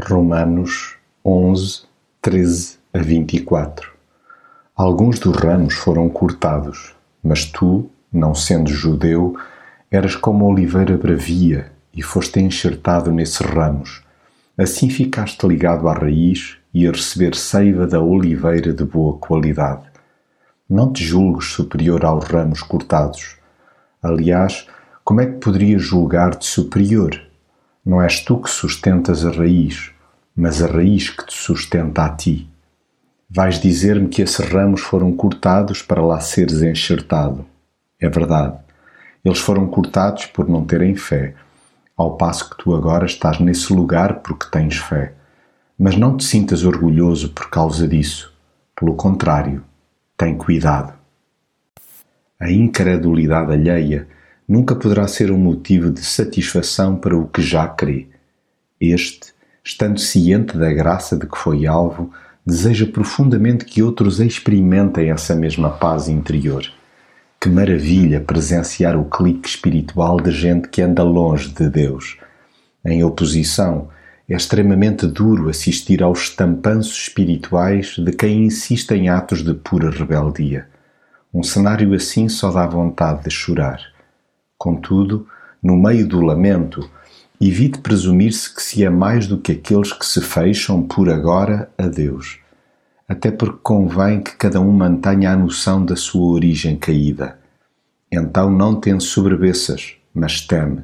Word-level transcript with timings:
Romanos 0.00 0.96
11, 1.22 1.82
13 2.22 2.78
a 2.94 2.98
24 2.98 3.92
Alguns 4.74 5.18
dos 5.18 5.36
ramos 5.36 5.74
foram 5.74 6.08
cortados, 6.08 6.94
mas 7.22 7.44
tu, 7.44 7.90
não 8.10 8.34
sendo 8.34 8.70
judeu, 8.70 9.36
eras 9.90 10.16
como 10.16 10.46
oliveira 10.46 10.96
bravia 10.96 11.70
e 11.94 12.02
foste 12.02 12.40
enxertado 12.40 13.12
nesses 13.12 13.40
ramos. 13.40 14.02
Assim 14.56 14.88
ficaste 14.88 15.46
ligado 15.46 15.86
à 15.86 15.92
raiz 15.92 16.56
e 16.72 16.88
a 16.88 16.90
receber 16.90 17.34
seiva 17.34 17.86
da 17.86 18.00
oliveira 18.00 18.72
de 18.72 18.84
boa 18.84 19.18
qualidade. 19.18 19.84
Não 20.66 20.90
te 20.90 21.04
julgues 21.04 21.48
superior 21.48 22.02
aos 22.02 22.24
ramos 22.24 22.62
cortados. 22.62 23.36
Aliás, 24.02 24.66
como 25.04 25.20
é 25.20 25.26
que 25.26 25.38
poderias 25.38 25.82
julgar-te 25.82 26.46
superior? 26.46 27.30
Não 27.84 28.00
és 28.00 28.20
tu 28.20 28.38
que 28.38 28.48
sustentas 28.48 29.26
a 29.26 29.30
raiz, 29.32 29.90
mas 30.36 30.62
a 30.62 30.68
raiz 30.68 31.10
que 31.10 31.26
te 31.26 31.34
sustenta 31.34 32.04
a 32.04 32.10
ti. 32.10 32.48
Vais 33.28 33.60
dizer-me 33.60 34.08
que 34.08 34.22
esses 34.22 34.46
ramos 34.46 34.82
foram 34.82 35.10
cortados 35.10 35.82
para 35.82 36.00
lá 36.00 36.20
seres 36.20 36.62
enxertado. 36.62 37.44
É 38.00 38.08
verdade. 38.08 38.56
Eles 39.24 39.40
foram 39.40 39.66
cortados 39.66 40.26
por 40.26 40.48
não 40.48 40.64
terem 40.64 40.94
fé, 40.94 41.34
ao 41.96 42.16
passo 42.16 42.50
que 42.50 42.58
tu 42.62 42.72
agora 42.72 43.04
estás 43.04 43.40
nesse 43.40 43.72
lugar 43.72 44.20
porque 44.20 44.46
tens 44.50 44.76
fé. 44.76 45.14
Mas 45.76 45.96
não 45.96 46.16
te 46.16 46.22
sintas 46.22 46.64
orgulhoso 46.64 47.30
por 47.30 47.50
causa 47.50 47.88
disso. 47.88 48.32
Pelo 48.76 48.94
contrário, 48.94 49.64
tem 50.16 50.36
cuidado. 50.36 50.92
A 52.38 52.48
incredulidade 52.48 53.52
alheia 53.52 54.06
nunca 54.52 54.76
poderá 54.76 55.08
ser 55.08 55.30
um 55.30 55.38
motivo 55.38 55.90
de 55.90 56.04
satisfação 56.04 56.94
para 56.94 57.16
o 57.16 57.26
que 57.26 57.40
já 57.40 57.66
crê. 57.66 58.08
Este, 58.78 59.32
estando 59.64 59.98
ciente 59.98 60.58
da 60.58 60.70
graça 60.70 61.16
de 61.16 61.26
que 61.26 61.38
foi 61.38 61.66
alvo, 61.66 62.12
deseja 62.44 62.84
profundamente 62.84 63.64
que 63.64 63.82
outros 63.82 64.20
experimentem 64.20 65.10
essa 65.10 65.34
mesma 65.34 65.70
paz 65.70 66.06
interior. 66.06 66.70
Que 67.40 67.48
maravilha 67.48 68.20
presenciar 68.20 68.94
o 68.94 69.06
clique 69.06 69.48
espiritual 69.48 70.20
de 70.20 70.30
gente 70.30 70.68
que 70.68 70.82
anda 70.82 71.02
longe 71.02 71.48
de 71.48 71.70
Deus. 71.70 72.18
Em 72.84 73.02
oposição, 73.02 73.88
é 74.28 74.36
extremamente 74.36 75.06
duro 75.06 75.48
assistir 75.48 76.02
aos 76.02 76.24
estampanços 76.24 77.04
espirituais 77.04 77.96
de 77.96 78.12
quem 78.12 78.44
insiste 78.44 78.90
em 78.90 79.08
atos 79.08 79.42
de 79.42 79.54
pura 79.54 79.90
rebeldia. 79.90 80.68
Um 81.32 81.42
cenário 81.42 81.94
assim 81.94 82.28
só 82.28 82.52
dá 82.52 82.66
vontade 82.66 83.24
de 83.24 83.30
chorar. 83.30 83.91
Contudo, 84.62 85.26
no 85.60 85.76
meio 85.76 86.06
do 86.06 86.20
lamento, 86.20 86.88
evite 87.40 87.80
presumir-se 87.80 88.54
que 88.54 88.62
se 88.62 88.84
é 88.84 88.88
mais 88.88 89.26
do 89.26 89.36
que 89.36 89.50
aqueles 89.50 89.92
que 89.92 90.06
se 90.06 90.20
fecham 90.20 90.84
por 90.84 91.10
agora 91.10 91.68
a 91.76 91.88
Deus. 91.88 92.38
Até 93.08 93.32
porque 93.32 93.58
convém 93.60 94.22
que 94.22 94.36
cada 94.36 94.60
um 94.60 94.70
mantenha 94.70 95.32
a 95.32 95.36
noção 95.36 95.84
da 95.84 95.96
sua 95.96 96.32
origem 96.32 96.76
caída. 96.76 97.40
Então 98.08 98.48
não 98.52 98.76
tem 98.76 99.00
sobrebeças, 99.00 99.96
mas 100.14 100.40
teme. 100.40 100.82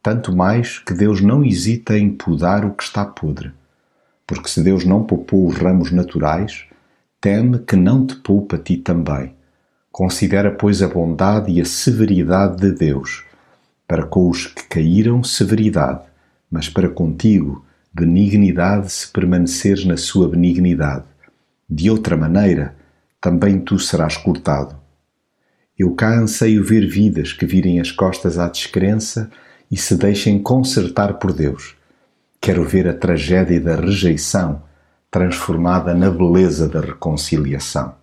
Tanto 0.00 0.32
mais 0.32 0.78
que 0.78 0.94
Deus 0.94 1.20
não 1.20 1.44
hesita 1.44 1.98
em 1.98 2.08
podar 2.08 2.64
o 2.64 2.72
que 2.72 2.84
está 2.84 3.04
podre. 3.04 3.50
Porque 4.24 4.48
se 4.48 4.62
Deus 4.62 4.84
não 4.84 5.02
poupou 5.02 5.48
os 5.48 5.56
ramos 5.56 5.90
naturais, 5.90 6.66
teme 7.20 7.58
que 7.58 7.74
não 7.74 8.06
te 8.06 8.14
poupa 8.14 8.54
a 8.54 8.58
ti 8.60 8.76
também 8.76 9.34
Considera, 9.92 10.50
pois, 10.50 10.82
a 10.82 10.88
bondade 10.88 11.52
e 11.52 11.60
a 11.60 11.66
severidade 11.66 12.56
de 12.56 12.72
Deus. 12.72 13.24
Para 13.86 14.06
com 14.06 14.30
os 14.30 14.46
que 14.46 14.62
caíram, 14.64 15.22
severidade, 15.22 16.00
mas 16.50 16.66
para 16.66 16.88
contigo, 16.88 17.62
benignidade 17.92 18.90
se 18.90 19.12
permaneceres 19.12 19.84
na 19.84 19.98
sua 19.98 20.26
benignidade. 20.26 21.04
De 21.68 21.90
outra 21.90 22.16
maneira, 22.16 22.74
também 23.20 23.60
tu 23.60 23.78
serás 23.78 24.16
cortado. 24.16 24.74
Eu 25.78 25.94
cá 25.94 26.18
anseio 26.18 26.64
ver 26.64 26.86
vidas 26.88 27.34
que 27.34 27.44
virem 27.44 27.78
as 27.78 27.90
costas 27.90 28.38
à 28.38 28.48
descrença 28.48 29.30
e 29.70 29.76
se 29.76 29.94
deixem 29.94 30.42
consertar 30.42 31.14
por 31.14 31.34
Deus. 31.34 31.74
Quero 32.40 32.64
ver 32.64 32.88
a 32.88 32.94
tragédia 32.94 33.60
da 33.60 33.76
rejeição 33.76 34.62
transformada 35.10 35.92
na 35.92 36.10
beleza 36.10 36.66
da 36.66 36.80
reconciliação. 36.80 38.01